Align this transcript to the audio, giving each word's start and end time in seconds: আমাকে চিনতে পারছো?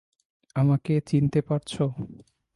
আমাকে 0.55 0.93
চিনতে 1.01 1.39
পারছো? 1.41 1.83